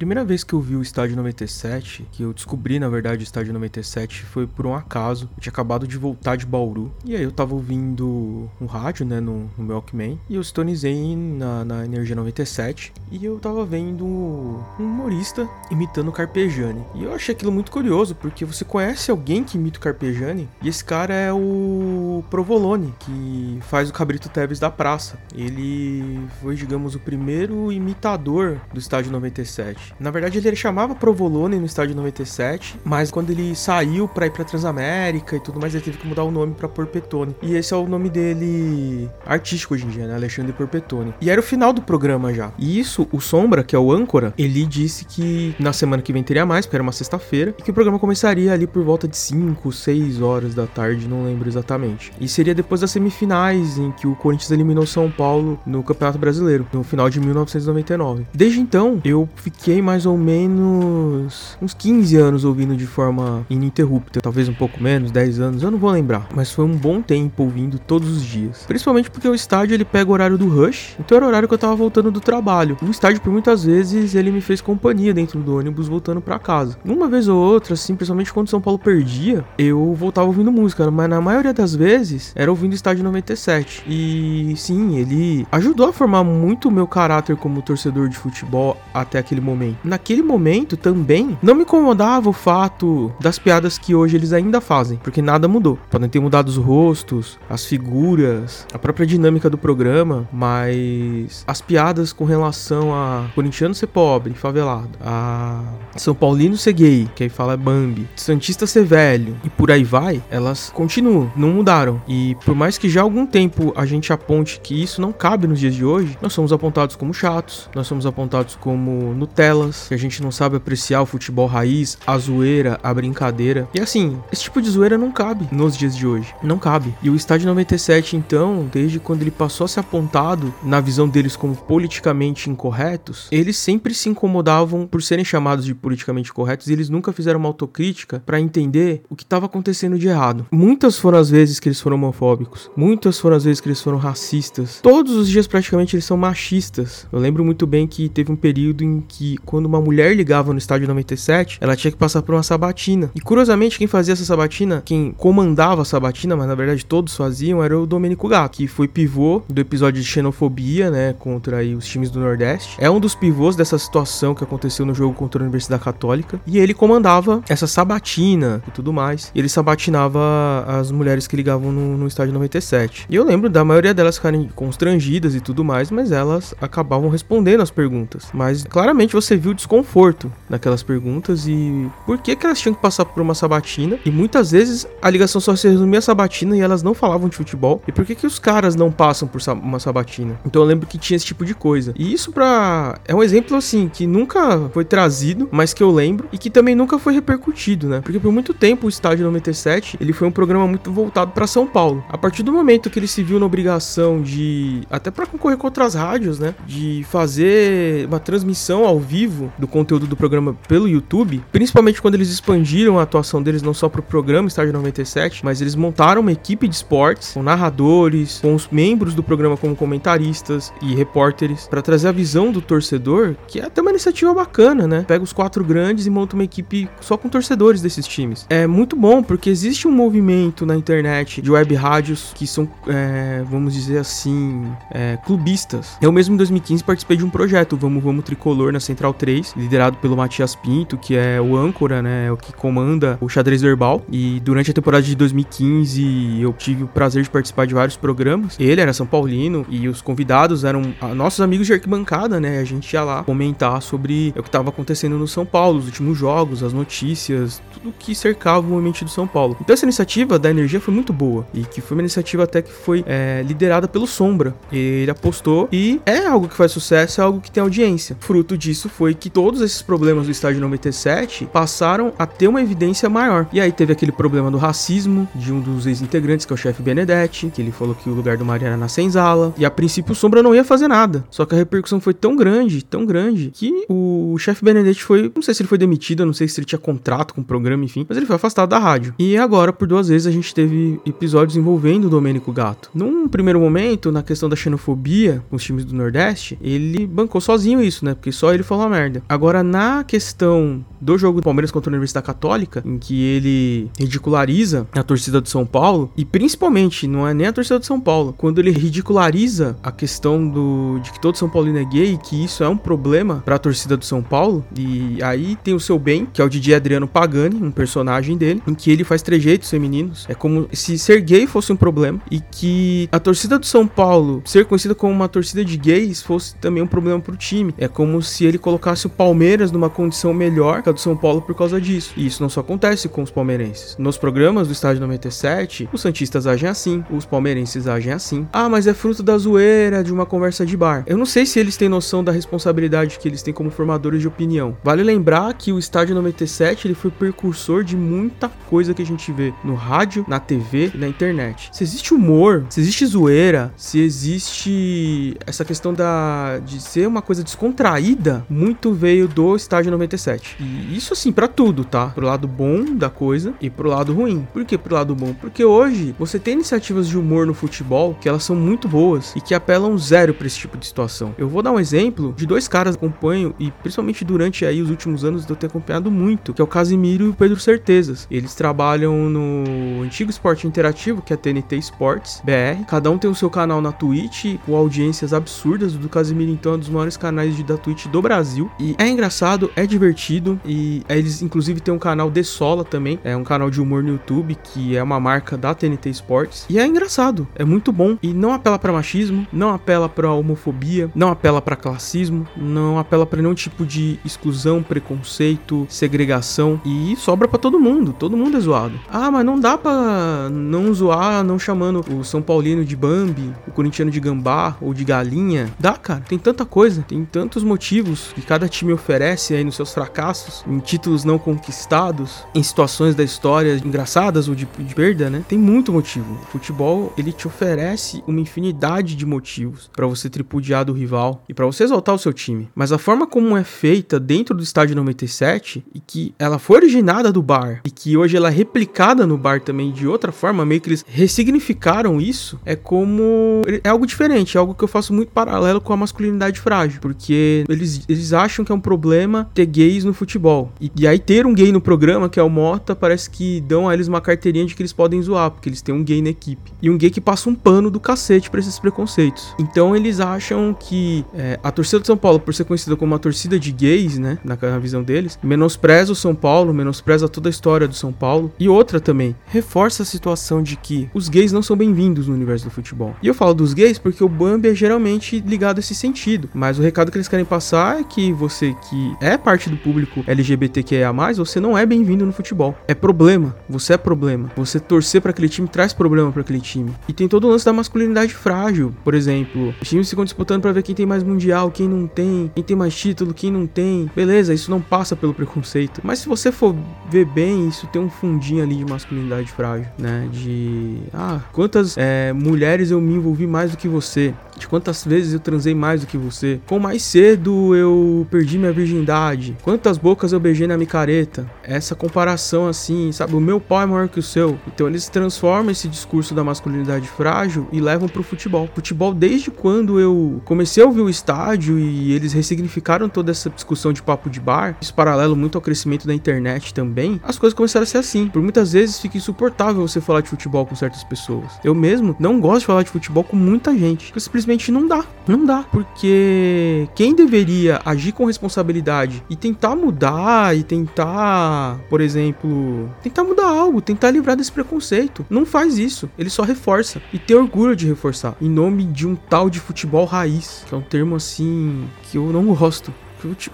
primeira 0.00 0.24
vez 0.24 0.42
que 0.42 0.54
eu 0.54 0.60
vi 0.62 0.76
o 0.76 0.80
Estádio 0.80 1.14
97, 1.14 2.08
que 2.10 2.22
eu 2.22 2.32
descobri 2.32 2.78
na 2.78 2.88
verdade 2.88 3.22
o 3.22 3.22
Estádio 3.22 3.52
97, 3.52 4.22
foi 4.22 4.46
por 4.46 4.66
um 4.66 4.74
acaso. 4.74 5.28
Eu 5.36 5.42
tinha 5.42 5.52
acabado 5.52 5.86
de 5.86 5.98
voltar 5.98 6.36
de 6.36 6.46
Bauru. 6.46 6.90
E 7.04 7.14
aí 7.14 7.22
eu 7.22 7.30
tava 7.30 7.54
ouvindo 7.54 8.48
um 8.58 8.64
rádio, 8.64 9.04
né, 9.04 9.20
no, 9.20 9.50
no 9.58 9.62
meu 9.62 9.74
Walkman. 9.76 10.18
E 10.26 10.36
eu 10.36 10.42
sintonizei 10.42 11.14
na, 11.14 11.66
na 11.66 11.84
Energia 11.84 12.16
97. 12.16 12.94
E 13.10 13.22
eu 13.22 13.38
tava 13.38 13.62
vendo 13.66 14.06
um 14.06 14.62
humorista 14.78 15.46
imitando 15.70 16.08
o 16.08 16.12
Carpegiani. 16.12 16.82
E 16.94 17.04
eu 17.04 17.12
achei 17.12 17.34
aquilo 17.34 17.52
muito 17.52 17.70
curioso, 17.70 18.14
porque 18.14 18.46
você 18.46 18.64
conhece 18.64 19.10
alguém 19.10 19.44
que 19.44 19.58
imita 19.58 19.78
o 19.78 19.82
Carpegiani? 19.82 20.48
E 20.62 20.68
esse 20.68 20.82
cara 20.82 21.12
é 21.12 21.30
o 21.30 22.24
Provolone, 22.30 22.94
que 23.00 23.58
faz 23.68 23.90
o 23.90 23.92
Cabrito 23.92 24.30
Teves 24.30 24.58
da 24.58 24.70
praça. 24.70 25.18
Ele 25.34 26.26
foi, 26.40 26.54
digamos, 26.54 26.94
o 26.94 26.98
primeiro 26.98 27.70
imitador 27.70 28.58
do 28.72 28.80
Estádio 28.80 29.12
97. 29.12 29.89
Na 29.98 30.10
verdade, 30.10 30.38
ele 30.38 30.56
chamava 30.56 30.94
Provolone 30.94 31.58
no 31.58 31.66
Estádio 31.66 31.94
97, 31.96 32.78
mas 32.84 33.10
quando 33.10 33.30
ele 33.30 33.54
saiu 33.54 34.08
pra 34.08 34.26
ir 34.26 34.30
pra 34.30 34.44
Transamérica 34.44 35.36
e 35.36 35.40
tudo 35.40 35.60
mais, 35.60 35.74
ele 35.74 35.84
teve 35.84 35.98
que 35.98 36.06
mudar 36.06 36.24
o 36.24 36.30
nome 36.30 36.54
pra 36.54 36.68
Porpetone. 36.68 37.34
E 37.42 37.54
esse 37.54 37.72
é 37.74 37.76
o 37.76 37.86
nome 37.86 38.08
dele 38.08 39.08
artístico 39.26 39.74
hoje 39.74 39.86
em 39.86 39.88
dia, 39.88 40.06
né? 40.06 40.14
Alexandre 40.14 40.52
Porpetone. 40.52 41.14
E 41.20 41.30
era 41.30 41.40
o 41.40 41.44
final 41.44 41.72
do 41.72 41.82
programa 41.82 42.32
já. 42.32 42.52
E 42.58 42.78
isso, 42.78 43.08
o 43.12 43.20
Sombra, 43.20 43.62
que 43.62 43.74
é 43.74 43.78
o 43.78 43.92
âncora, 43.92 44.34
ele 44.36 44.64
disse 44.66 45.04
que 45.04 45.54
na 45.58 45.72
semana 45.72 46.02
que 46.02 46.12
vem 46.12 46.22
teria 46.22 46.46
mais, 46.46 46.66
porque 46.66 46.76
era 46.76 46.82
uma 46.82 46.92
sexta-feira, 46.92 47.54
e 47.58 47.62
que 47.62 47.70
o 47.70 47.74
programa 47.74 47.98
começaria 47.98 48.52
ali 48.52 48.66
por 48.66 48.82
volta 48.82 49.06
de 49.06 49.16
5, 49.16 49.72
6 49.72 50.20
horas 50.20 50.54
da 50.54 50.66
tarde, 50.66 51.08
não 51.08 51.24
lembro 51.24 51.48
exatamente. 51.48 52.12
E 52.20 52.28
seria 52.28 52.54
depois 52.54 52.80
das 52.80 52.90
semifinais, 52.90 53.78
em 53.78 53.90
que 53.92 54.06
o 54.06 54.14
Corinthians 54.14 54.50
eliminou 54.50 54.86
São 54.86 55.10
Paulo 55.10 55.58
no 55.66 55.82
Campeonato 55.82 56.18
Brasileiro, 56.18 56.66
no 56.72 56.82
final 56.82 57.08
de 57.08 57.20
1999. 57.20 58.26
Desde 58.32 58.60
então, 58.60 59.00
eu 59.04 59.28
fiquei 59.36 59.79
mais 59.82 60.06
ou 60.06 60.16
menos 60.16 61.56
uns 61.60 61.74
15 61.74 62.16
anos 62.16 62.44
ouvindo 62.44 62.76
de 62.76 62.86
forma 62.86 63.46
ininterrupta, 63.48 64.20
talvez 64.20 64.48
um 64.48 64.54
pouco 64.54 64.82
menos, 64.82 65.10
10 65.10 65.40
anos, 65.40 65.62
eu 65.62 65.70
não 65.70 65.78
vou 65.78 65.90
lembrar, 65.90 66.28
mas 66.34 66.52
foi 66.52 66.64
um 66.64 66.76
bom 66.76 67.00
tempo 67.00 67.42
ouvindo 67.42 67.78
todos 67.78 68.08
os 68.08 68.22
dias. 68.22 68.64
Principalmente 68.66 69.10
porque 69.10 69.28
o 69.28 69.34
estádio 69.34 69.74
ele 69.74 69.84
pega 69.84 70.10
o 70.10 70.12
horário 70.12 70.38
do 70.38 70.48
rush, 70.48 70.96
então 70.98 71.16
era 71.16 71.24
o 71.24 71.28
horário 71.28 71.48
que 71.48 71.54
eu 71.54 71.58
tava 71.58 71.74
voltando 71.74 72.10
do 72.10 72.20
trabalho. 72.20 72.76
O 72.82 72.90
estádio 72.90 73.20
por 73.20 73.32
muitas 73.32 73.64
vezes 73.64 74.14
ele 74.14 74.30
me 74.30 74.40
fez 74.40 74.60
companhia 74.60 75.14
dentro 75.14 75.40
do 75.40 75.56
ônibus 75.56 75.88
voltando 75.88 76.20
pra 76.20 76.38
casa. 76.38 76.76
Uma 76.84 77.08
vez 77.08 77.28
ou 77.28 77.38
outra, 77.38 77.74
assim, 77.74 77.94
principalmente 77.94 78.32
quando 78.32 78.48
São 78.48 78.60
Paulo 78.60 78.78
perdia, 78.78 79.44
eu 79.58 79.94
voltava 79.94 80.26
ouvindo 80.26 80.52
música, 80.52 80.90
mas 80.90 81.08
na 81.08 81.20
maioria 81.20 81.52
das 81.52 81.74
vezes 81.74 82.32
era 82.34 82.50
ouvindo 82.50 82.74
estádio 82.74 83.04
97. 83.04 83.84
E 83.86 84.54
sim, 84.56 84.96
ele 84.96 85.46
ajudou 85.50 85.88
a 85.88 85.92
formar 85.92 86.24
muito 86.24 86.68
o 86.68 86.70
meu 86.70 86.86
caráter 86.86 87.36
como 87.36 87.62
torcedor 87.62 88.08
de 88.08 88.16
futebol 88.16 88.76
até 88.92 89.18
aquele 89.18 89.40
momento. 89.40 89.69
Naquele 89.82 90.22
momento 90.22 90.76
também 90.76 91.38
não 91.42 91.54
me 91.54 91.62
incomodava 91.62 92.28
o 92.28 92.32
fato 92.32 93.12
das 93.20 93.38
piadas 93.38 93.78
que 93.78 93.94
hoje 93.94 94.16
eles 94.16 94.32
ainda 94.32 94.60
fazem, 94.60 94.98
porque 95.02 95.22
nada 95.22 95.48
mudou. 95.48 95.78
Podem 95.90 96.08
ter 96.08 96.20
mudado 96.20 96.48
os 96.48 96.56
rostos, 96.56 97.38
as 97.48 97.64
figuras, 97.64 98.66
a 98.72 98.78
própria 98.78 99.06
dinâmica 99.06 99.50
do 99.50 99.58
programa, 99.58 100.28
mas 100.32 101.44
as 101.46 101.60
piadas 101.60 102.12
com 102.12 102.24
relação 102.24 102.94
a 102.94 103.26
corintiano 103.34 103.74
ser 103.74 103.86
pobre, 103.88 104.34
favelado, 104.34 104.90
a 105.00 105.62
São 105.96 106.14
Paulino 106.14 106.56
ser 106.56 106.72
gay, 106.72 107.08
que 107.14 107.24
aí 107.24 107.28
fala 107.28 107.56
Bambi, 107.56 108.08
Santista 108.16 108.66
ser 108.66 108.84
velho 108.84 109.36
e 109.44 109.50
por 109.50 109.70
aí 109.70 109.84
vai, 109.84 110.22
elas 110.30 110.70
continuam, 110.74 111.30
não 111.36 111.48
mudaram. 111.50 112.00
E 112.08 112.36
por 112.44 112.54
mais 112.54 112.78
que 112.78 112.88
já 112.88 113.00
há 113.00 113.04
algum 113.04 113.26
tempo 113.26 113.72
a 113.76 113.84
gente 113.86 114.12
aponte 114.12 114.60
que 114.60 114.80
isso 114.80 115.00
não 115.00 115.12
cabe 115.12 115.46
nos 115.46 115.58
dias 115.58 115.74
de 115.74 115.84
hoje, 115.84 116.18
nós 116.20 116.32
somos 116.32 116.52
apontados 116.52 116.96
como 116.96 117.12
chatos, 117.12 117.68
nós 117.74 117.86
somos 117.86 118.06
apontados 118.06 118.56
como 118.56 119.14
Nutella 119.14 119.59
mazelas, 119.60 119.88
que 119.88 119.94
a 119.94 119.96
gente 119.96 120.22
não 120.22 120.30
sabe 120.30 120.56
apreciar 120.56 121.02
o 121.02 121.06
futebol 121.06 121.46
raiz, 121.46 121.98
a 122.06 122.16
zoeira, 122.18 122.78
a 122.82 122.92
brincadeira. 122.92 123.68
E 123.74 123.80
assim, 123.80 124.18
esse 124.32 124.44
tipo 124.44 124.60
de 124.60 124.70
zoeira 124.70 124.96
não 124.96 125.12
cabe 125.12 125.48
nos 125.52 125.76
dias 125.76 125.96
de 125.96 126.06
hoje. 126.06 126.34
Não 126.42 126.58
cabe. 126.58 126.94
E 127.02 127.10
o 127.10 127.16
estádio 127.16 127.46
97, 127.46 128.16
então, 128.16 128.68
desde 128.72 128.98
quando 128.98 129.22
ele 129.22 129.30
passou 129.30 129.64
a 129.64 129.68
ser 129.68 129.80
apontado 129.80 130.52
na 130.62 130.80
visão 130.80 131.08
deles 131.08 131.36
como 131.36 131.54
politicamente 131.54 132.48
incorretos, 132.48 133.28
eles 133.30 133.56
sempre 133.56 133.94
se 133.94 134.08
incomodavam 134.08 134.86
por 134.86 135.02
serem 135.02 135.24
chamados 135.24 135.64
de 135.64 135.74
politicamente 135.74 136.32
corretos 136.32 136.68
e 136.68 136.72
eles 136.72 136.88
nunca 136.88 137.12
fizeram 137.12 137.38
uma 137.38 137.48
autocrítica 137.48 138.22
para 138.24 138.40
entender 138.40 139.02
o 139.08 139.16
que 139.16 139.24
estava 139.24 139.46
acontecendo 139.46 139.98
de 139.98 140.08
errado. 140.08 140.46
Muitas 140.50 140.98
foram 140.98 141.18
as 141.18 141.30
vezes 141.30 141.60
que 141.60 141.68
eles 141.68 141.80
foram 141.80 141.96
homofóbicos, 141.96 142.70
muitas 142.76 143.18
foram 143.18 143.36
as 143.36 143.44
vezes 143.44 143.60
que 143.60 143.68
eles 143.68 143.80
foram 143.80 143.98
racistas. 143.98 144.80
Todos 144.82 145.14
os 145.14 145.28
dias 145.28 145.46
praticamente 145.46 145.96
eles 145.96 146.04
são 146.04 146.16
machistas. 146.16 147.06
Eu 147.12 147.18
lembro 147.18 147.44
muito 147.44 147.66
bem 147.66 147.86
que 147.86 148.08
teve 148.08 148.32
um 148.32 148.36
período 148.36 148.82
em 148.82 149.00
que 149.00 149.36
quando 149.50 149.66
uma 149.66 149.80
mulher 149.80 150.14
ligava 150.14 150.52
no 150.52 150.58
estádio 150.58 150.86
97, 150.86 151.58
ela 151.60 151.74
tinha 151.74 151.90
que 151.90 151.96
passar 151.96 152.22
por 152.22 152.36
uma 152.36 152.42
sabatina. 152.42 153.10
E 153.16 153.20
curiosamente 153.20 153.78
quem 153.78 153.88
fazia 153.88 154.12
essa 154.12 154.24
sabatina, 154.24 154.80
quem 154.84 155.10
comandava 155.10 155.82
a 155.82 155.84
sabatina, 155.84 156.36
mas 156.36 156.46
na 156.46 156.54
verdade 156.54 156.86
todos 156.86 157.16
faziam, 157.16 157.60
era 157.60 157.76
o 157.76 157.84
Domênico 157.84 158.28
Gato, 158.28 158.58
que 158.58 158.68
foi 158.68 158.86
pivô 158.86 159.42
do 159.48 159.60
episódio 159.60 160.00
de 160.00 160.06
xenofobia, 160.06 160.88
né, 160.88 161.16
contra 161.18 161.56
aí 161.56 161.74
os 161.74 161.84
times 161.84 162.12
do 162.12 162.20
Nordeste. 162.20 162.76
É 162.78 162.88
um 162.88 163.00
dos 163.00 163.16
pivôs 163.16 163.56
dessa 163.56 163.76
situação 163.76 164.36
que 164.36 164.44
aconteceu 164.44 164.86
no 164.86 164.94
jogo 164.94 165.14
contra 165.14 165.42
a 165.42 165.44
Universidade 165.44 165.82
Católica. 165.82 166.40
E 166.46 166.56
ele 166.56 166.72
comandava 166.72 167.42
essa 167.48 167.66
sabatina 167.66 168.62
e 168.68 168.70
tudo 168.70 168.92
mais. 168.92 169.32
E 169.34 169.40
ele 169.40 169.48
sabatinava 169.48 170.20
as 170.68 170.92
mulheres 170.92 171.26
que 171.26 171.34
ligavam 171.34 171.72
no, 171.72 171.96
no 171.96 172.06
estádio 172.06 172.32
97. 172.34 173.06
E 173.10 173.16
eu 173.16 173.24
lembro 173.24 173.50
da 173.50 173.64
maioria 173.64 173.92
delas 173.92 174.16
ficarem 174.16 174.48
constrangidas 174.54 175.34
e 175.34 175.40
tudo 175.40 175.64
mais, 175.64 175.90
mas 175.90 176.12
elas 176.12 176.54
acabavam 176.60 177.08
respondendo 177.10 177.62
as 177.62 177.70
perguntas. 177.70 178.28
Mas 178.32 178.62
claramente 178.62 179.12
você 179.12 179.29
viu 179.36 179.54
desconforto 179.54 180.32
naquelas 180.48 180.82
perguntas 180.82 181.46
e 181.46 181.88
por 182.06 182.18
que 182.18 182.34
que 182.36 182.46
elas 182.46 182.60
tinham 182.60 182.74
que 182.74 182.82
passar 182.82 183.04
por 183.04 183.20
uma 183.20 183.34
sabatina? 183.34 183.98
E 184.04 184.10
muitas 184.10 184.50
vezes 184.50 184.86
a 185.00 185.10
ligação 185.10 185.40
só 185.40 185.54
se 185.56 185.68
resumia 185.68 185.98
a 185.98 186.02
sabatina 186.02 186.56
e 186.56 186.60
elas 186.60 186.82
não 186.82 186.94
falavam 186.94 187.28
de 187.28 187.36
futebol. 187.36 187.82
E 187.86 187.92
por 187.92 188.04
que 188.04 188.14
que 188.14 188.26
os 188.26 188.38
caras 188.38 188.74
não 188.74 188.90
passam 188.90 189.28
por 189.28 189.40
uma 189.62 189.78
sabatina? 189.78 190.38
Então 190.44 190.62
eu 190.62 190.66
lembro 190.66 190.86
que 190.86 190.98
tinha 190.98 191.16
esse 191.16 191.26
tipo 191.26 191.44
de 191.44 191.54
coisa. 191.54 191.92
E 191.96 192.12
isso 192.12 192.32
pra... 192.32 192.98
é 193.06 193.14
um 193.14 193.22
exemplo 193.22 193.56
assim 193.56 193.88
que 193.88 194.06
nunca 194.06 194.68
foi 194.72 194.84
trazido, 194.84 195.48
mas 195.50 195.72
que 195.72 195.82
eu 195.82 195.90
lembro 195.90 196.28
e 196.32 196.38
que 196.38 196.50
também 196.50 196.74
nunca 196.74 196.98
foi 196.98 197.14
repercutido, 197.14 197.88
né? 197.88 198.00
Porque 198.00 198.18
por 198.18 198.32
muito 198.32 198.52
tempo 198.52 198.86
o 198.86 198.88
Estádio 198.88 199.24
97, 199.24 199.96
ele 200.00 200.12
foi 200.12 200.26
um 200.26 200.32
programa 200.32 200.66
muito 200.66 200.90
voltado 200.90 201.32
para 201.32 201.46
São 201.46 201.66
Paulo. 201.66 202.04
A 202.08 202.18
partir 202.18 202.42
do 202.42 202.52
momento 202.52 202.90
que 202.90 202.98
ele 202.98 203.06
se 203.06 203.22
viu 203.22 203.38
na 203.38 203.46
obrigação 203.46 204.20
de 204.20 204.82
até 204.90 205.10
para 205.10 205.26
concorrer 205.26 205.56
com 205.56 205.66
outras 205.66 205.94
rádios, 205.94 206.38
né, 206.38 206.54
de 206.66 207.04
fazer 207.08 208.06
uma 208.06 208.18
transmissão 208.18 208.84
ao 208.84 208.98
vivo 208.98 209.19
do 209.58 209.66
conteúdo 209.66 210.06
do 210.06 210.16
programa 210.16 210.54
pelo 210.68 210.88
YouTube, 210.88 211.42
principalmente 211.52 212.00
quando 212.00 212.14
eles 212.14 212.30
expandiram 212.30 212.98
a 212.98 213.02
atuação 213.02 213.42
deles 213.42 213.62
não 213.62 213.74
só 213.74 213.88
para 213.88 214.00
o 214.00 214.02
programa 214.02 214.48
Estádio 214.48 214.72
97, 214.72 215.44
mas 215.44 215.60
eles 215.60 215.74
montaram 215.74 216.20
uma 216.20 216.32
equipe 216.32 216.68
de 216.68 216.74
esportes 216.74 217.32
com 217.32 217.42
narradores, 217.42 218.38
com 218.40 218.54
os 218.54 218.68
membros 218.70 219.14
do 219.14 219.22
programa 219.22 219.56
como 219.56 219.76
comentaristas 219.76 220.72
e 220.82 220.94
repórteres 220.94 221.66
para 221.68 221.82
trazer 221.82 222.08
a 222.08 222.12
visão 222.12 222.50
do 222.52 222.60
torcedor, 222.60 223.34
que 223.46 223.60
é 223.60 223.64
até 223.64 223.80
uma 223.80 223.90
iniciativa 223.90 224.32
bacana, 224.32 224.86
né? 224.86 225.04
Pega 225.06 225.22
os 225.22 225.32
quatro 225.32 225.64
grandes 225.64 226.06
e 226.06 226.10
monta 226.10 226.34
uma 226.34 226.44
equipe 226.44 226.88
só 227.00 227.16
com 227.16 227.28
torcedores 227.28 227.80
desses 227.80 228.06
times. 228.06 228.46
É 228.48 228.66
muito 228.66 228.96
bom 228.96 229.22
porque 229.22 229.50
existe 229.50 229.86
um 229.86 229.92
movimento 229.92 230.64
na 230.66 230.76
internet 230.76 231.42
de 231.42 231.50
web 231.50 231.74
rádios 231.74 232.32
que 232.34 232.46
são, 232.46 232.68
é, 232.86 233.42
vamos 233.48 233.74
dizer 233.74 233.98
assim, 233.98 234.70
é, 234.90 235.18
clubistas. 235.24 235.96
Eu 236.00 236.12
mesmo 236.12 236.34
em 236.34 236.36
2015 236.36 236.84
participei 236.84 237.16
de 237.16 237.24
um 237.24 237.30
projeto, 237.30 237.76
Vamos 237.76 238.02
Vamos 238.02 238.24
Tricolor 238.24 238.72
na 238.72 238.80
Central 238.80 239.09
3, 239.12 239.54
liderado 239.56 239.98
pelo 239.98 240.16
Matias 240.16 240.54
Pinto, 240.54 240.96
que 240.96 241.16
é 241.16 241.40
o 241.40 241.56
âncora, 241.56 242.02
né? 242.02 242.30
O 242.30 242.36
que 242.36 242.52
comanda 242.52 243.18
o 243.20 243.28
xadrez 243.28 243.62
verbal. 243.62 244.02
E 244.10 244.40
durante 244.40 244.70
a 244.70 244.74
temporada 244.74 245.02
de 245.02 245.14
2015 245.14 246.40
eu 246.40 246.52
tive 246.52 246.84
o 246.84 246.88
prazer 246.88 247.22
de 247.22 247.30
participar 247.30 247.66
de 247.66 247.74
vários 247.74 247.96
programas. 247.96 248.56
Ele 248.58 248.80
era 248.80 248.92
São 248.92 249.06
Paulino 249.06 249.66
e 249.68 249.88
os 249.88 250.00
convidados 250.00 250.64
eram 250.64 250.94
nossos 251.14 251.40
amigos 251.40 251.66
de 251.66 251.72
arquibancada, 251.72 252.40
né? 252.40 252.58
A 252.58 252.64
gente 252.64 252.92
ia 252.92 253.02
lá 253.02 253.24
comentar 253.24 253.80
sobre 253.82 254.32
o 254.36 254.42
que 254.42 254.48
estava 254.48 254.68
acontecendo 254.68 255.16
no 255.16 255.26
São 255.26 255.46
Paulo, 255.46 255.78
os 255.78 255.86
últimos 255.86 256.16
jogos, 256.16 256.62
as 256.62 256.72
notícias, 256.72 257.62
tudo 257.72 257.94
que 257.98 258.14
cercava 258.14 258.66
o 258.66 258.70
momento 258.70 259.04
do 259.04 259.10
São 259.10 259.26
Paulo. 259.26 259.56
Então 259.60 259.72
essa 259.72 259.84
iniciativa 259.84 260.38
da 260.38 260.50
energia 260.50 260.80
foi 260.80 260.92
muito 260.92 261.12
boa 261.12 261.46
e 261.54 261.62
que 261.64 261.80
foi 261.80 261.96
uma 261.96 262.02
iniciativa 262.02 262.44
até 262.44 262.62
que 262.62 262.72
foi 262.72 263.04
é, 263.06 263.42
liderada 263.46 263.88
pelo 263.88 264.06
Sombra. 264.06 264.54
Ele 264.72 265.10
apostou 265.10 265.68
e 265.72 266.00
é 266.04 266.26
algo 266.26 266.48
que 266.48 266.54
faz 266.54 266.72
sucesso, 266.72 267.20
é 267.20 267.24
algo 267.24 267.40
que 267.40 267.50
tem 267.50 267.62
audiência. 267.62 268.16
Fruto 268.20 268.56
disso 268.56 268.88
foi 269.00 269.14
que 269.14 269.30
todos 269.30 269.62
esses 269.62 269.80
problemas 269.80 270.26
do 270.26 270.30
estádio 270.30 270.60
97 270.60 271.46
passaram 271.50 272.12
a 272.18 272.26
ter 272.26 272.48
uma 272.48 272.60
evidência 272.60 273.08
maior. 273.08 273.46
E 273.50 273.58
aí 273.58 273.72
teve 273.72 273.94
aquele 273.94 274.12
problema 274.12 274.50
do 274.50 274.58
racismo 274.58 275.26
de 275.34 275.50
um 275.50 275.58
dos 275.58 275.86
ex-integrantes, 275.86 276.44
que 276.44 276.52
é 276.52 276.54
o 276.54 276.56
chefe 276.58 276.82
Benedetti, 276.82 277.50
que 277.50 277.62
ele 277.62 277.72
falou 277.72 277.94
que 277.94 278.10
o 278.10 278.12
lugar 278.12 278.36
do 278.36 278.44
Mariana 278.44 278.74
era 278.74 278.76
na 278.76 278.88
senzala. 278.88 279.54
E 279.56 279.64
a 279.64 279.70
princípio 279.70 280.12
o 280.12 280.14
Sombra 280.14 280.42
não 280.42 280.54
ia 280.54 280.62
fazer 280.62 280.86
nada. 280.86 281.24
Só 281.30 281.46
que 281.46 281.54
a 281.54 281.56
repercussão 281.56 281.98
foi 281.98 282.12
tão 282.12 282.36
grande, 282.36 282.84
tão 282.84 283.06
grande, 283.06 283.50
que 283.54 283.86
o 283.88 284.36
chefe 284.36 284.62
Benedetti 284.62 285.02
foi, 285.02 285.32
não 285.34 285.40
sei 285.40 285.54
se 285.54 285.62
ele 285.62 285.68
foi 285.70 285.78
demitido, 285.78 286.26
não 286.26 286.34
sei 286.34 286.46
se 286.46 286.60
ele 286.60 286.66
tinha 286.66 286.78
contrato 286.78 287.32
com 287.32 287.40
o 287.40 287.44
programa, 287.44 287.82
enfim, 287.82 288.04
mas 288.06 288.18
ele 288.18 288.26
foi 288.26 288.36
afastado 288.36 288.68
da 288.68 288.78
rádio. 288.78 289.14
E 289.18 289.34
agora, 289.38 289.72
por 289.72 289.88
duas 289.88 290.08
vezes, 290.08 290.26
a 290.26 290.30
gente 290.30 290.54
teve 290.54 291.00
episódios 291.06 291.56
envolvendo 291.56 292.04
o 292.04 292.10
Domênico 292.10 292.52
Gato. 292.52 292.90
Num 292.92 293.26
primeiro 293.28 293.60
momento, 293.60 294.12
na 294.12 294.22
questão 294.22 294.46
da 294.46 294.56
xenofobia 294.56 295.42
com 295.48 295.56
os 295.56 295.64
times 295.64 295.86
do 295.86 295.94
Nordeste, 295.94 296.58
ele 296.60 297.06
bancou 297.06 297.40
sozinho 297.40 297.80
isso, 297.80 298.04
né? 298.04 298.12
Porque 298.12 298.30
só 298.30 298.52
ele 298.52 298.62
falou 298.62 298.89
merda. 298.90 299.22
Agora, 299.28 299.62
na 299.62 300.04
questão 300.04 300.84
do 301.00 301.16
jogo 301.16 301.40
do 301.40 301.44
Palmeiras 301.44 301.70
contra 301.70 301.90
a 301.90 301.92
Universidade 301.92 302.26
Católica, 302.26 302.82
em 302.84 302.98
que 302.98 303.22
ele 303.22 303.90
ridiculariza 303.98 304.86
a 304.92 305.02
torcida 305.02 305.40
do 305.40 305.48
São 305.48 305.64
Paulo, 305.64 306.12
e 306.16 306.24
principalmente, 306.24 307.06
não 307.06 307.26
é 307.26 307.32
nem 307.32 307.46
a 307.46 307.52
torcida 307.52 307.78
do 307.78 307.86
São 307.86 308.00
Paulo, 308.00 308.34
quando 308.36 308.58
ele 308.58 308.70
ridiculariza 308.70 309.76
a 309.82 309.90
questão 309.90 310.46
do 310.46 310.98
de 311.02 311.12
que 311.12 311.20
todo 311.20 311.38
São 311.38 311.48
Paulino 311.48 311.78
é 311.78 311.84
gay 311.84 312.14
e 312.14 312.18
que 312.18 312.44
isso 312.44 312.62
é 312.62 312.68
um 312.68 312.76
problema 312.76 313.42
para 313.44 313.54
a 313.54 313.58
torcida 313.58 313.96
do 313.96 314.04
São 314.04 314.22
Paulo, 314.22 314.64
e 314.76 315.22
aí 315.22 315.56
tem 315.62 315.74
o 315.74 315.80
seu 315.80 315.98
bem, 315.98 316.26
que 316.26 316.42
é 316.42 316.44
o 316.44 316.48
Didi 316.48 316.74
Adriano 316.74 317.08
Pagani, 317.08 317.56
um 317.62 317.70
personagem 317.70 318.36
dele, 318.36 318.62
em 318.66 318.74
que 318.74 318.90
ele 318.90 319.04
faz 319.04 319.22
trejeitos 319.22 319.70
femininos. 319.70 320.26
É 320.28 320.34
como 320.34 320.68
se 320.72 320.98
ser 320.98 321.20
gay 321.20 321.46
fosse 321.46 321.72
um 321.72 321.76
problema 321.76 322.20
e 322.30 322.40
que 322.40 323.08
a 323.12 323.18
torcida 323.18 323.58
do 323.58 323.66
São 323.66 323.86
Paulo 323.86 324.42
ser 324.44 324.64
conhecida 324.64 324.94
como 324.94 325.12
uma 325.12 325.28
torcida 325.28 325.64
de 325.64 325.76
gays 325.76 326.22
fosse 326.22 326.54
também 326.56 326.82
um 326.82 326.86
problema 326.86 327.20
pro 327.20 327.36
time. 327.36 327.74
É 327.78 327.88
como 327.88 328.20
se 328.22 328.44
ele 328.44 328.58
colocasse 328.58 328.79
o 329.04 329.10
Palmeiras 329.10 329.70
numa 329.70 329.90
condição 329.90 330.32
melhor 330.32 330.82
que 330.82 330.88
a 330.88 330.92
do 330.92 331.00
São 331.00 331.16
Paulo 331.16 331.42
por 331.42 331.54
causa 331.54 331.80
disso. 331.80 332.12
E 332.16 332.26
isso 332.26 332.42
não 332.42 332.48
só 332.48 332.60
acontece 332.60 333.08
com 333.08 333.22
os 333.22 333.30
palmeirenses. 333.30 333.96
Nos 333.98 334.16
programas 334.16 334.66
do 334.66 334.72
Estádio 334.72 335.00
97, 335.00 335.88
os 335.92 336.00
santistas 336.00 336.46
agem 336.46 336.68
assim, 336.68 337.04
os 337.10 337.24
palmeirenses 337.24 337.86
agem 337.86 338.12
assim. 338.12 338.46
Ah, 338.52 338.68
mas 338.68 338.86
é 338.86 338.94
fruto 338.94 339.22
da 339.22 339.36
zoeira, 339.36 340.02
de 340.02 340.12
uma 340.12 340.26
conversa 340.26 340.64
de 340.64 340.76
bar. 340.76 341.04
Eu 341.06 341.16
não 341.16 341.26
sei 341.26 341.46
se 341.46 341.58
eles 341.58 341.76
têm 341.76 341.88
noção 341.88 342.22
da 342.22 342.32
responsabilidade 342.32 343.18
que 343.18 343.28
eles 343.28 343.42
têm 343.42 343.52
como 343.52 343.70
formadores 343.70 344.20
de 344.20 344.28
opinião. 344.28 344.76
Vale 344.82 345.02
lembrar 345.02 345.52
que 345.54 345.72
o 345.72 345.78
Estádio 345.78 346.14
97 346.14 346.86
ele 346.86 346.94
foi 346.94 347.10
precursor 347.10 347.84
de 347.84 347.96
muita 347.96 348.48
coisa 348.68 348.94
que 348.94 349.02
a 349.02 349.06
gente 349.06 349.30
vê 349.32 349.52
no 349.64 349.74
rádio, 349.74 350.24
na 350.28 350.40
TV 350.40 350.90
e 350.94 350.98
na 350.98 351.08
internet. 351.08 351.70
Se 351.72 351.84
existe 351.84 352.14
humor, 352.14 352.66
se 352.70 352.80
existe 352.80 353.06
zoeira, 353.06 353.72
se 353.76 354.00
existe 354.00 355.36
essa 355.46 355.64
questão 355.64 355.92
da 355.92 356.60
de 356.64 356.80
ser 356.80 357.06
uma 357.06 357.22
coisa 357.22 357.42
descontraída, 357.42 358.44
muito 358.48 358.69
veio 358.94 359.28
do 359.28 359.54
Estádio 359.54 359.90
97. 359.90 360.56
E 360.58 360.96
isso 360.96 361.12
assim 361.12 361.30
para 361.32 361.48
tudo, 361.48 361.84
tá? 361.84 362.06
Pro 362.08 362.26
lado 362.26 362.48
bom 362.48 362.84
da 362.94 363.10
coisa 363.10 363.54
e 363.60 363.68
pro 363.68 363.88
lado 363.88 364.12
ruim. 364.12 364.46
Por 364.52 364.64
que 364.64 364.78
pro 364.78 364.94
lado 364.94 365.14
bom? 365.14 365.34
Porque 365.34 365.64
hoje 365.64 366.14
você 366.18 366.38
tem 366.38 366.54
iniciativas 366.54 367.08
de 367.08 367.18
humor 367.18 367.46
no 367.46 367.54
futebol 367.54 368.16
que 368.20 368.28
elas 368.28 368.44
são 368.44 368.56
muito 368.56 368.88
boas 368.88 369.34
e 369.36 369.40
que 369.40 369.54
apelam 369.54 369.96
zero 369.98 370.32
para 370.32 370.46
esse 370.46 370.58
tipo 370.58 370.78
de 370.78 370.86
situação. 370.86 371.34
Eu 371.36 371.48
vou 371.48 371.62
dar 371.62 371.72
um 371.72 371.80
exemplo 371.80 372.34
de 372.36 372.46
dois 372.46 372.66
caras 372.66 372.96
que 372.96 373.04
acompanho 373.10 373.54
e 373.58 373.70
principalmente 373.70 374.24
durante 374.24 374.64
aí 374.64 374.80
os 374.80 374.90
últimos 374.90 375.24
anos 375.24 375.48
eu 375.48 375.56
tenho 375.56 375.70
acompanhado 375.70 376.10
muito, 376.10 376.54
que 376.54 376.60
é 376.60 376.64
o 376.64 376.66
Casimiro 376.66 377.24
e 377.24 377.28
o 377.28 377.34
Pedro 377.34 377.58
Certezas. 377.58 378.26
Eles 378.30 378.54
trabalham 378.54 379.28
no 379.28 380.02
antigo 380.02 380.30
esporte 380.30 380.66
interativo, 380.66 381.22
que 381.22 381.32
é 381.32 381.36
a 381.36 381.38
TNT 381.38 381.76
Sports 381.78 382.42
BR. 382.44 382.84
Cada 382.86 383.10
um 383.10 383.18
tem 383.18 383.30
o 383.30 383.34
seu 383.34 383.50
canal 383.50 383.80
na 383.80 383.92
Twitch, 383.92 384.56
com 384.64 384.76
audiências 384.76 385.32
absurdas. 385.32 385.94
O 385.94 385.98
do 385.98 386.08
Casimiro, 386.08 386.50
então, 386.50 386.72
é 386.72 386.76
um 386.76 386.78
dos 386.78 386.88
maiores 386.88 387.16
canais 387.16 387.56
de, 387.56 387.62
da 387.62 387.76
Twitch 387.76 388.06
do 388.06 388.22
Brasil. 388.22 388.59
E 388.78 388.94
é 388.98 389.08
engraçado, 389.08 389.70
é 389.76 389.86
divertido. 389.86 390.60
E 390.64 391.02
eles, 391.08 391.42
inclusive, 391.42 391.80
têm 391.80 391.94
um 391.94 391.98
canal 391.98 392.30
de 392.30 392.42
Sola 392.42 392.84
também. 392.84 393.18
É 393.22 393.36
um 393.36 393.44
canal 393.44 393.70
de 393.70 393.80
humor 393.80 394.02
no 394.02 394.10
YouTube, 394.10 394.56
que 394.56 394.96
é 394.96 395.02
uma 395.02 395.20
marca 395.20 395.56
da 395.56 395.74
TNT 395.74 396.10
Sports. 396.10 396.66
E 396.68 396.78
é 396.78 396.86
engraçado, 396.86 397.46
é 397.54 397.64
muito 397.64 397.92
bom. 397.92 398.16
E 398.22 398.32
não 398.32 398.52
apela 398.52 398.78
para 398.78 398.92
machismo, 398.92 399.46
não 399.52 399.70
apela 399.70 400.08
para 400.08 400.32
homofobia, 400.32 401.10
não 401.14 401.28
apela 401.28 401.62
para 401.62 401.76
classismo, 401.76 402.46
não 402.56 402.98
apela 402.98 403.24
para 403.24 403.40
nenhum 403.40 403.54
tipo 403.54 403.86
de 403.86 404.18
exclusão, 404.24 404.82
preconceito, 404.82 405.86
segregação. 405.88 406.80
E 406.84 407.14
sobra 407.16 407.46
para 407.46 407.58
todo 407.58 407.78
mundo, 407.78 408.12
todo 408.12 408.36
mundo 408.36 408.56
é 408.56 408.60
zoado. 408.60 408.98
Ah, 409.10 409.30
mas 409.30 409.44
não 409.44 409.58
dá 409.58 409.78
pra 409.78 410.48
não 410.50 410.92
zoar 410.92 411.44
não 411.44 411.58
chamando 411.58 412.04
o 412.12 412.24
São 412.24 412.42
Paulino 412.42 412.84
de 412.84 412.96
Bambi, 412.96 413.52
o 413.66 413.70
corintiano 413.70 414.10
de 414.10 414.20
Gambá 414.20 414.76
ou 414.80 414.94
de 414.94 415.04
Galinha. 415.04 415.70
Dá, 415.78 415.92
cara, 415.92 416.20
tem 416.20 416.38
tanta 416.38 416.64
coisa, 416.64 417.02
tem 417.02 417.24
tantos 417.24 417.62
motivos 417.62 418.32
que 418.40 418.46
cada 418.46 418.68
time 418.68 418.92
oferece 418.92 419.54
aí 419.54 419.62
nos 419.62 419.76
seus 419.76 419.92
fracassos, 419.92 420.64
em 420.66 420.78
títulos 420.78 421.24
não 421.24 421.38
conquistados, 421.38 422.44
em 422.54 422.62
situações 422.62 423.14
da 423.14 423.22
história 423.22 423.80
engraçadas 423.84 424.48
ou 424.48 424.54
de, 424.54 424.66
de 424.78 424.94
perda, 424.94 425.28
né? 425.28 425.44
Tem 425.46 425.58
muito 425.58 425.92
motivo. 425.92 426.34
O 426.34 426.46
futebol, 426.46 427.12
ele 427.16 427.32
te 427.32 427.46
oferece 427.46 428.22
uma 428.26 428.40
infinidade 428.40 429.14
de 429.14 429.26
motivos 429.26 429.90
para 429.94 430.06
você 430.06 430.28
tripudiar 430.28 430.84
do 430.84 430.92
rival 430.92 431.44
e 431.48 431.54
para 431.54 431.66
você 431.66 431.84
exaltar 431.84 432.14
o 432.14 432.18
seu 432.18 432.32
time. 432.32 432.68
Mas 432.74 432.92
a 432.92 432.98
forma 432.98 433.26
como 433.26 433.56
é 433.56 433.64
feita 433.64 434.18
dentro 434.18 434.54
do 434.54 434.62
estádio 434.62 434.96
97 434.96 435.84
e 435.94 436.00
que 436.00 436.34
ela 436.38 436.58
foi 436.58 436.76
originada 436.76 437.32
do 437.32 437.42
bar 437.42 437.80
e 437.84 437.90
que 437.90 438.16
hoje 438.16 438.36
ela 438.36 438.48
é 438.48 438.52
replicada 438.52 439.26
no 439.26 439.36
bar 439.36 439.60
também 439.60 439.92
de 439.92 440.06
outra 440.06 440.32
forma, 440.32 440.64
meio 440.64 440.80
que 440.80 440.88
eles 440.88 441.04
ressignificaram 441.06 442.20
isso, 442.20 442.58
é 442.64 442.74
como 442.74 443.62
é 443.82 443.88
algo 443.88 444.06
diferente, 444.06 444.56
é 444.56 444.60
algo 444.60 444.74
que 444.74 444.84
eu 444.84 444.88
faço 444.88 445.12
muito 445.12 445.30
paralelo 445.30 445.80
com 445.80 445.92
a 445.92 445.96
masculinidade 445.96 446.60
frágil, 446.60 447.00
porque 447.00 447.64
eles, 447.68 448.02
eles 448.08 448.29
acham 448.32 448.64
que 448.64 448.72
é 448.72 448.74
um 448.74 448.80
problema 448.80 449.48
ter 449.54 449.66
gays 449.66 450.04
no 450.04 450.12
futebol. 450.12 450.72
E, 450.80 450.90
e 450.96 451.06
aí 451.06 451.18
ter 451.18 451.46
um 451.46 451.54
gay 451.54 451.72
no 451.72 451.80
programa, 451.80 452.28
que 452.28 452.38
é 452.38 452.42
o 452.42 452.50
Mota, 452.50 452.94
parece 452.94 453.28
que 453.30 453.60
dão 453.60 453.88
a 453.88 453.94
eles 453.94 454.08
uma 454.08 454.20
carteirinha 454.20 454.66
de 454.66 454.74
que 454.74 454.82
eles 454.82 454.92
podem 454.92 455.20
zoar, 455.22 455.50
porque 455.50 455.68
eles 455.68 455.82
têm 455.82 455.94
um 455.94 456.02
gay 456.02 456.22
na 456.22 456.30
equipe. 456.30 456.72
E 456.82 456.90
um 456.90 456.96
gay 456.96 457.10
que 457.10 457.20
passa 457.20 457.48
um 457.48 457.54
pano 457.54 457.90
do 457.90 458.00
cacete 458.00 458.50
pra 458.50 458.60
esses 458.60 458.78
preconceitos. 458.78 459.54
Então 459.58 459.94
eles 459.94 460.20
acham 460.20 460.74
que 460.78 461.24
é, 461.34 461.58
a 461.62 461.70
torcida 461.70 462.00
do 462.00 462.06
São 462.06 462.16
Paulo, 462.16 462.40
por 462.40 462.54
ser 462.54 462.64
conhecida 462.64 462.96
como 462.96 463.12
uma 463.12 463.18
torcida 463.18 463.58
de 463.58 463.72
gays, 463.72 464.18
né, 464.18 464.38
na, 464.44 464.56
na 464.60 464.78
visão 464.78 465.02
deles, 465.02 465.38
menospreza 465.42 466.12
o 466.12 466.16
São 466.16 466.34
Paulo, 466.34 466.72
menospreza 466.72 467.28
toda 467.28 467.48
a 467.48 467.50
história 467.50 467.86
do 467.86 467.94
São 467.94 468.12
Paulo. 468.12 468.52
E 468.58 468.68
outra 468.68 469.00
também, 469.00 469.34
reforça 469.46 470.02
a 470.02 470.06
situação 470.06 470.62
de 470.62 470.76
que 470.76 471.08
os 471.14 471.28
gays 471.28 471.52
não 471.52 471.62
são 471.62 471.76
bem-vindos 471.76 472.28
no 472.28 472.34
universo 472.34 472.64
do 472.64 472.70
futebol. 472.70 473.14
E 473.22 473.26
eu 473.26 473.34
falo 473.34 473.54
dos 473.54 473.74
gays 473.74 473.98
porque 473.98 474.22
o 474.22 474.28
Bambi 474.28 474.68
é 474.68 474.74
geralmente 474.74 475.40
ligado 475.46 475.78
a 475.78 475.80
esse 475.80 475.94
sentido. 475.94 476.48
Mas 476.54 476.78
o 476.78 476.82
recado 476.82 477.10
que 477.10 477.16
eles 477.16 477.28
querem 477.28 477.44
passar 477.44 478.00
é 478.00 478.04
que 478.04 478.19
você 478.32 478.74
que 478.88 479.14
é 479.20 479.36
parte 479.36 479.70
do 479.70 479.76
público 479.76 480.22
LGBTQIA+, 480.26 481.12
você 481.36 481.58
não 481.58 481.76
é 481.76 481.86
bem-vindo 481.86 482.26
no 482.26 482.32
futebol. 482.32 482.76
É 482.86 482.94
problema. 482.94 483.56
Você 483.68 483.94
é 483.94 483.96
problema. 483.96 484.50
Você 484.56 484.78
torcer 484.78 485.20
para 485.20 485.30
aquele 485.30 485.48
time 485.48 485.66
traz 485.66 485.92
problema 485.92 486.30
para 486.30 486.42
aquele 486.42 486.60
time. 486.60 486.92
E 487.08 487.12
tem 487.12 487.28
todo 487.28 487.46
o 487.46 487.50
lance 487.50 487.64
da 487.64 487.72
masculinidade 487.72 488.34
frágil. 488.34 488.94
Por 489.02 489.14
exemplo, 489.14 489.74
os 489.80 489.88
times 489.88 490.10
ficam 490.10 490.24
disputando 490.24 490.62
para 490.62 490.72
ver 490.72 490.82
quem 490.82 490.94
tem 490.94 491.06
mais 491.06 491.22
mundial, 491.22 491.70
quem 491.70 491.88
não 491.88 492.06
tem, 492.06 492.50
quem 492.54 492.62
tem 492.62 492.76
mais 492.76 492.94
título, 492.94 493.32
quem 493.32 493.50
não 493.50 493.66
tem. 493.66 494.10
Beleza, 494.14 494.52
isso 494.52 494.70
não 494.70 494.80
passa 494.80 495.16
pelo 495.16 495.32
preconceito. 495.32 496.00
Mas 496.04 496.20
se 496.20 496.28
você 496.28 496.52
for 496.52 496.74
ver 497.08 497.24
bem, 497.24 497.68
isso 497.68 497.86
tem 497.86 498.00
um 498.00 498.10
fundinho 498.10 498.62
ali 498.62 498.76
de 498.76 498.84
masculinidade 498.84 499.50
frágil, 499.50 499.86
né? 499.98 500.28
De 500.32 500.98
ah, 501.12 501.40
quantas 501.52 501.96
é, 501.96 502.32
mulheres 502.32 502.90
eu 502.90 503.00
me 503.00 503.14
envolvi 503.14 503.46
mais 503.46 503.70
do 503.70 503.76
que 503.76 503.88
você? 503.88 504.34
De 504.60 504.68
quantas 504.68 505.02
vezes 505.06 505.32
eu 505.32 505.40
transei 505.40 505.74
mais 505.74 506.02
do 506.02 506.06
que 506.06 506.18
você? 506.18 506.60
Com 506.66 506.78
mais 506.78 507.02
cedo 507.02 507.74
eu 507.74 508.26
perdi 508.30 508.58
minha 508.58 508.70
virgindade? 508.70 509.56
Quantas 509.62 509.96
bocas 509.96 510.32
eu 510.32 510.38
beijei 510.38 510.66
na 510.66 510.76
micareta? 510.76 511.50
Essa 511.62 511.94
comparação 511.94 512.68
assim, 512.68 513.10
sabe? 513.10 513.34
O 513.34 513.40
meu 513.40 513.58
pau 513.58 513.80
é 513.80 513.86
maior 513.86 514.06
que 514.06 514.18
o 514.18 514.22
seu. 514.22 514.58
Então 514.66 514.86
eles 514.86 515.08
transformam 515.08 515.70
esse 515.70 515.88
discurso 515.88 516.34
da 516.34 516.44
masculinidade 516.44 517.08
frágil 517.08 517.66
e 517.72 517.80
levam 517.80 518.06
pro 518.06 518.22
futebol. 518.22 518.68
Futebol, 518.74 519.14
desde 519.14 519.50
quando 519.50 519.98
eu 519.98 520.42
comecei 520.44 520.82
a 520.82 520.86
ouvir 520.86 521.00
o 521.00 521.08
estádio 521.08 521.78
e 521.78 522.12
eles 522.12 522.34
ressignificaram 522.34 523.08
toda 523.08 523.30
essa 523.30 523.48
discussão 523.48 523.94
de 523.94 524.02
papo 524.02 524.28
de 524.28 524.40
bar, 524.40 524.76
isso 524.78 524.92
paralelo 524.92 525.34
muito 525.34 525.56
ao 525.56 525.62
crescimento 525.62 526.06
da 526.06 526.12
internet 526.12 526.74
também, 526.74 527.18
as 527.22 527.38
coisas 527.38 527.56
começaram 527.56 527.84
a 527.84 527.86
ser 527.86 527.96
assim. 527.96 528.28
Por 528.28 528.42
muitas 528.42 528.74
vezes 528.74 529.00
fica 529.00 529.16
insuportável 529.16 529.80
você 529.80 530.02
falar 530.02 530.20
de 530.20 530.28
futebol 530.28 530.66
com 530.66 530.74
certas 530.74 531.02
pessoas. 531.02 531.50
Eu 531.64 531.74
mesmo 531.74 532.14
não 532.20 532.38
gosto 532.38 532.60
de 532.60 532.66
falar 532.66 532.82
de 532.82 532.90
futebol 532.90 533.24
com 533.24 533.36
muita 533.36 533.74
gente, 533.74 534.04
porque 534.06 534.20
simplesmente 534.20 534.49
não 534.72 534.86
dá. 534.86 535.04
Não 535.26 535.44
dá, 535.44 535.64
porque 535.70 536.88
quem 536.94 537.14
deveria 537.14 537.80
agir 537.84 538.12
com 538.12 538.24
responsabilidade 538.24 539.22
e 539.30 539.36
tentar 539.36 539.76
mudar 539.76 540.56
e 540.56 540.62
tentar, 540.64 541.78
por 541.88 542.00
exemplo, 542.00 542.90
tentar 543.02 543.22
mudar 543.22 543.46
algo, 543.46 543.80
tentar 543.80 544.10
livrar 544.10 544.36
desse 544.36 544.50
preconceito, 544.50 545.24
não 545.30 545.46
faz 545.46 545.78
isso. 545.78 546.10
Ele 546.18 546.30
só 546.30 546.42
reforça 546.42 547.00
e 547.12 547.18
tem 547.18 547.36
orgulho 547.36 547.76
de 547.76 547.86
reforçar 547.86 548.34
em 548.40 548.48
nome 548.48 548.84
de 548.84 549.06
um 549.06 549.14
tal 549.14 549.48
de 549.48 549.60
futebol 549.60 550.04
raiz, 550.04 550.64
que 550.68 550.74
é 550.74 550.78
um 550.78 550.82
termo 550.82 551.14
assim 551.14 551.88
que 552.02 552.18
eu 552.18 552.32
não 552.32 552.44
gosto. 552.46 552.92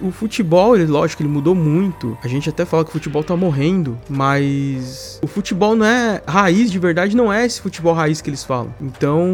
O 0.01 0.11
futebol, 0.11 0.75
ele, 0.75 0.85
lógico, 0.85 1.21
ele 1.21 1.29
mudou 1.29 1.53
muito. 1.53 2.17
A 2.23 2.27
gente 2.27 2.49
até 2.49 2.63
fala 2.63 2.85
que 2.85 2.89
o 2.89 2.93
futebol 2.93 3.23
tá 3.23 3.35
morrendo, 3.35 3.97
mas 4.09 5.06
o 5.21 5.27
futebol 5.27 5.75
não 5.75 5.85
é 5.85 6.21
raiz 6.27 6.71
de 6.71 6.79
verdade, 6.79 7.15
não 7.15 7.31
é 7.31 7.45
esse 7.45 7.61
futebol 7.61 7.93
raiz 7.93 8.21
que 8.21 8.29
eles 8.29 8.43
falam. 8.43 8.73
Então, 8.81 9.27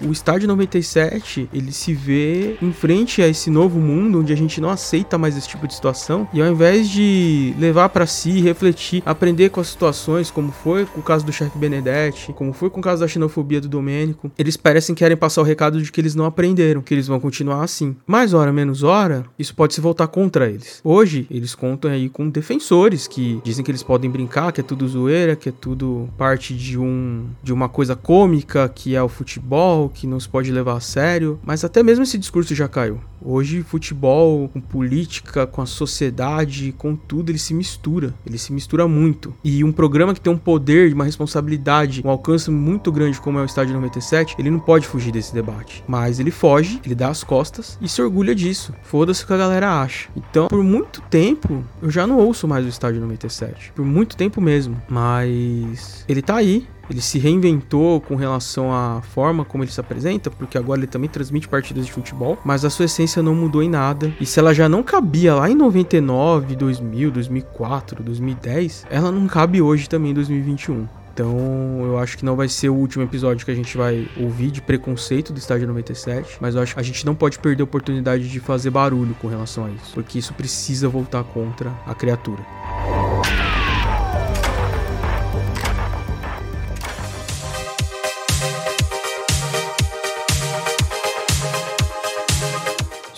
o 0.00 0.10
estádio 0.10 0.48
97, 0.48 1.48
ele 1.52 1.72
se 1.72 1.92
vê 1.92 2.56
em 2.60 2.72
frente 2.72 3.22
a 3.22 3.28
esse 3.28 3.50
novo 3.50 3.78
mundo 3.78 4.20
onde 4.20 4.32
a 4.32 4.36
gente 4.36 4.60
não 4.60 4.70
aceita 4.70 5.18
mais 5.18 5.36
esse 5.36 5.48
tipo 5.48 5.66
de 5.66 5.74
situação 5.74 6.28
e 6.32 6.40
ao 6.40 6.48
invés 6.48 6.88
de 6.88 7.54
levar 7.58 7.88
para 7.88 8.06
si, 8.06 8.40
refletir, 8.40 9.02
aprender 9.04 9.50
com 9.50 9.60
as 9.60 9.68
situações, 9.68 10.30
como 10.30 10.52
foi 10.52 10.86
com 10.86 11.00
o 11.00 11.02
caso 11.02 11.24
do 11.24 11.32
chefe 11.32 11.58
Benedetti, 11.58 12.32
como 12.32 12.52
foi 12.52 12.70
com 12.70 12.80
o 12.80 12.82
caso 12.82 13.00
da 13.00 13.08
xenofobia 13.08 13.60
do 13.60 13.68
Domênico, 13.68 14.30
eles 14.38 14.56
parecem 14.56 14.94
querem 14.94 15.16
passar 15.16 15.40
o 15.40 15.44
recado 15.44 15.80
de 15.80 15.90
que 15.90 16.00
eles 16.00 16.14
não 16.14 16.24
aprenderam, 16.24 16.82
que 16.82 16.94
eles 16.94 17.06
vão 17.06 17.20
continuar 17.20 17.62
assim. 17.62 17.96
Mais 18.06 18.32
hora 18.34 18.52
menos 18.52 18.82
hora, 18.82 19.24
isso 19.38 19.54
pode 19.54 19.74
se 19.74 19.80
voltar 19.80 20.06
contra 20.08 20.48
eles. 20.48 20.80
Hoje, 20.84 21.26
eles 21.30 21.54
contam 21.54 21.90
aí 21.90 22.08
com 22.08 22.28
defensores 22.28 23.06
que 23.06 23.40
dizem 23.44 23.64
que 23.64 23.70
eles 23.70 23.82
podem 23.82 24.10
brincar, 24.10 24.52
que 24.52 24.60
é 24.60 24.64
tudo 24.64 24.84
zoeira, 24.94 25.36
que 25.36 25.48
é 25.48 25.52
tudo 25.52 26.08
parte 26.16 26.54
de 26.54 26.78
um 26.78 27.26
de 27.42 27.52
uma 27.52 27.68
coisa 27.68 27.94
cômica, 27.96 28.68
que 28.68 28.94
é 28.94 29.02
o 29.02 29.08
futebol, 29.08 29.88
que 29.88 30.06
não 30.06 30.18
se 30.20 30.28
pode 30.28 30.50
levar 30.50 30.76
a 30.76 30.80
sério, 30.80 31.38
mas 31.44 31.64
até 31.64 31.82
mesmo 31.82 32.04
esse 32.04 32.16
discurso 32.16 32.54
já 32.54 32.68
caiu. 32.68 33.00
Hoje, 33.24 33.62
futebol 33.62 34.48
com 34.50 34.60
política, 34.60 35.46
com 35.46 35.62
a 35.62 35.66
sociedade, 35.66 36.74
com 36.76 36.94
tudo, 36.94 37.30
ele 37.30 37.38
se 37.38 37.54
mistura. 37.54 38.14
Ele 38.26 38.36
se 38.36 38.52
mistura 38.52 38.86
muito. 38.86 39.34
E 39.42 39.64
um 39.64 39.72
programa 39.72 40.12
que 40.12 40.20
tem 40.20 40.32
um 40.32 40.36
poder, 40.36 40.92
uma 40.92 41.04
responsabilidade, 41.04 42.02
um 42.04 42.10
alcance 42.10 42.50
muito 42.50 42.92
grande 42.92 43.18
como 43.20 43.38
é 43.38 43.42
o 43.42 43.46
Estádio 43.46 43.74
97, 43.74 44.36
ele 44.38 44.50
não 44.50 44.60
pode 44.60 44.86
fugir 44.86 45.10
desse 45.10 45.32
debate. 45.32 45.82
Mas 45.88 46.20
ele 46.20 46.30
foge, 46.30 46.80
ele 46.84 46.94
dá 46.94 47.08
as 47.08 47.24
costas 47.24 47.78
e 47.80 47.88
se 47.88 48.02
orgulha 48.02 48.34
disso. 48.34 48.74
Foda-se 48.82 49.24
o 49.24 49.26
que 49.26 49.32
a 49.32 49.38
galera 49.38 49.80
acha. 49.80 50.08
Então, 50.14 50.48
por 50.48 50.62
muito 50.62 51.00
tempo, 51.02 51.64
eu 51.80 51.90
já 51.90 52.06
não 52.06 52.18
ouço 52.18 52.46
mais 52.46 52.66
o 52.66 52.68
Estádio 52.68 53.00
97. 53.00 53.72
Por 53.74 53.84
muito 53.84 54.16
tempo 54.16 54.40
mesmo. 54.40 54.80
Mas 54.88 56.04
ele 56.06 56.20
tá 56.20 56.36
aí, 56.36 56.66
ele 56.90 57.00
se 57.00 57.18
reinventou 57.18 58.00
com 58.00 58.16
relação 58.16 58.72
à 58.72 59.00
forma 59.02 59.44
como 59.44 59.64
ele 59.64 59.70
se 59.70 59.80
apresenta, 59.80 60.30
porque 60.30 60.58
agora 60.58 60.80
ele 60.80 60.86
também 60.86 61.08
transmite 61.08 61.48
partidas 61.48 61.86
de 61.86 61.92
futebol, 61.92 62.38
mas 62.44 62.64
a 62.64 62.70
sua 62.70 62.86
essência 62.86 63.22
não 63.22 63.34
mudou 63.34 63.62
em 63.62 63.68
nada. 63.68 64.12
E 64.20 64.26
se 64.26 64.38
ela 64.38 64.54
já 64.54 64.68
não 64.68 64.82
cabia 64.82 65.34
lá 65.34 65.48
em 65.50 65.54
99, 65.54 66.56
2000, 66.56 67.10
2004, 67.10 68.02
2010, 68.02 68.86
ela 68.90 69.10
não 69.10 69.26
cabe 69.26 69.60
hoje 69.60 69.88
também 69.88 70.10
em 70.10 70.14
2021. 70.14 70.86
Então, 71.14 71.80
eu 71.84 71.96
acho 71.96 72.18
que 72.18 72.24
não 72.24 72.34
vai 72.34 72.48
ser 72.48 72.68
o 72.68 72.74
último 72.74 73.04
episódio 73.04 73.44
que 73.44 73.50
a 73.52 73.54
gente 73.54 73.76
vai 73.76 74.08
ouvir 74.16 74.50
de 74.50 74.60
preconceito 74.60 75.32
do 75.32 75.38
estádio 75.38 75.68
97, 75.68 76.38
mas 76.40 76.56
eu 76.56 76.60
acho 76.60 76.74
que 76.74 76.80
a 76.80 76.82
gente 76.82 77.06
não 77.06 77.14
pode 77.14 77.38
perder 77.38 77.62
a 77.62 77.64
oportunidade 77.64 78.28
de 78.28 78.40
fazer 78.40 78.70
barulho 78.70 79.14
com 79.22 79.28
relação 79.28 79.66
a 79.66 79.70
isso, 79.70 79.94
porque 79.94 80.18
isso 80.18 80.34
precisa 80.34 80.88
voltar 80.88 81.22
contra 81.22 81.72
a 81.86 81.94
criatura. 81.94 82.44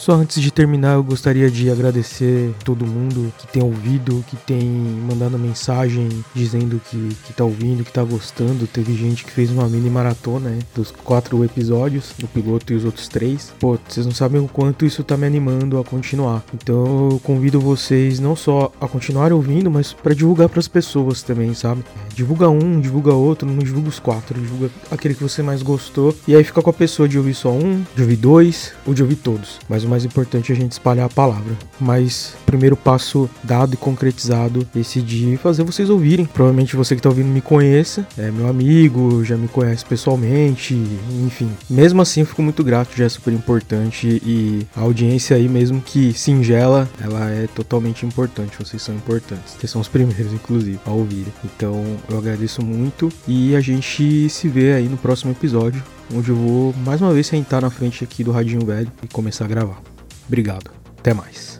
Só 0.06 0.12
antes 0.12 0.40
de 0.40 0.52
terminar, 0.52 0.94
eu 0.94 1.02
gostaria 1.02 1.50
de 1.50 1.68
agradecer 1.68 2.54
todo 2.64 2.86
mundo 2.86 3.32
que 3.36 3.48
tem 3.48 3.60
ouvido, 3.60 4.24
que 4.28 4.36
tem 4.36 4.62
mandado 4.64 5.36
mensagem 5.36 6.08
dizendo 6.32 6.80
que, 6.88 7.08
que 7.24 7.32
tá 7.32 7.42
ouvindo, 7.42 7.82
que 7.82 7.90
tá 7.90 8.04
gostando. 8.04 8.68
Teve 8.68 8.94
gente 8.94 9.24
que 9.24 9.32
fez 9.32 9.50
uma 9.50 9.68
mini 9.68 9.90
maratona 9.90 10.50
né, 10.50 10.60
dos 10.76 10.92
quatro 10.92 11.44
episódios, 11.44 12.12
o 12.22 12.28
piloto 12.28 12.72
e 12.72 12.76
os 12.76 12.84
outros 12.84 13.08
três. 13.08 13.52
Pô, 13.58 13.76
vocês 13.88 14.06
não 14.06 14.14
sabem 14.14 14.40
o 14.40 14.46
quanto 14.46 14.86
isso 14.86 15.02
tá 15.02 15.16
me 15.16 15.26
animando 15.26 15.76
a 15.76 15.82
continuar. 15.82 16.44
Então 16.54 17.10
eu 17.10 17.18
convido 17.18 17.58
vocês 17.58 18.20
não 18.20 18.36
só 18.36 18.70
a 18.80 18.86
continuar 18.86 19.32
ouvindo, 19.32 19.72
mas 19.72 19.92
para 19.92 20.14
divulgar 20.14 20.48
para 20.48 20.60
as 20.60 20.68
pessoas 20.68 21.24
também, 21.24 21.52
sabe? 21.52 21.84
Divulga 22.14 22.48
um, 22.48 22.80
divulga 22.80 23.12
outro, 23.12 23.48
não 23.48 23.58
divulga 23.58 23.88
os 23.88 23.98
quatro, 23.98 24.40
divulga 24.40 24.70
aquele 24.88 25.16
que 25.16 25.22
você 25.24 25.42
mais 25.42 25.62
gostou. 25.62 26.14
E 26.28 26.36
aí 26.36 26.44
fica 26.44 26.62
com 26.62 26.70
a 26.70 26.72
pessoa 26.72 27.08
de 27.08 27.18
ouvir 27.18 27.34
só 27.34 27.50
um, 27.50 27.82
de 27.96 28.02
ouvir 28.02 28.16
dois 28.16 28.72
ou 28.86 28.94
de 28.94 29.02
ouvir 29.02 29.16
todos. 29.16 29.58
Mas 29.68 29.82
uma 29.82 29.95
mais 29.96 30.04
importante 30.04 30.52
é 30.52 30.54
a 30.54 30.58
gente 30.58 30.72
espalhar 30.72 31.06
a 31.06 31.08
palavra. 31.08 31.56
Mas 31.80 32.34
primeiro 32.44 32.76
passo 32.76 33.28
dado 33.42 33.74
e 33.74 33.76
concretizado, 33.76 34.66
esse 34.76 35.00
de 35.00 35.38
fazer 35.38 35.64
vocês 35.64 35.88
ouvirem. 35.88 36.26
Provavelmente 36.26 36.76
você 36.76 36.94
que 36.94 37.00
está 37.00 37.08
ouvindo 37.08 37.28
me 37.28 37.40
conheça, 37.40 38.06
é 38.18 38.30
meu 38.30 38.46
amigo, 38.46 39.24
já 39.24 39.36
me 39.36 39.48
conhece 39.48 39.84
pessoalmente, 39.84 40.74
enfim. 41.24 41.50
Mesmo 41.68 42.02
assim, 42.02 42.20
eu 42.20 42.26
fico 42.26 42.42
muito 42.42 42.62
grato, 42.62 42.96
já 42.96 43.06
é 43.06 43.08
super 43.08 43.32
importante 43.32 44.20
e 44.24 44.66
a 44.76 44.82
audiência 44.82 45.36
aí, 45.36 45.48
mesmo 45.48 45.80
que 45.80 46.12
singela, 46.12 46.88
ela 47.02 47.30
é 47.30 47.46
totalmente 47.46 48.04
importante. 48.04 48.58
Vocês 48.58 48.82
são 48.82 48.94
importantes. 48.94 49.54
Vocês 49.58 49.70
são 49.70 49.80
os 49.80 49.88
primeiros, 49.88 50.32
inclusive, 50.32 50.78
a 50.84 50.90
ouvirem. 50.90 51.32
Então, 51.42 51.82
eu 52.10 52.18
agradeço 52.18 52.62
muito 52.62 53.10
e 53.26 53.56
a 53.56 53.60
gente 53.60 54.28
se 54.28 54.46
vê 54.48 54.74
aí 54.74 54.88
no 54.88 54.98
próximo 54.98 55.32
episódio 55.32 55.82
onde 56.14 56.30
eu 56.30 56.36
vou 56.36 56.74
mais 56.84 57.00
uma 57.00 57.12
vez 57.12 57.26
sentar 57.26 57.62
na 57.62 57.70
frente 57.70 58.04
aqui 58.04 58.22
do 58.22 58.32
radinho 58.32 58.64
velho 58.64 58.90
e 59.02 59.08
começar 59.08 59.44
a 59.44 59.48
gravar. 59.48 59.80
Obrigado. 60.26 60.70
Até 60.98 61.14
mais. 61.14 61.58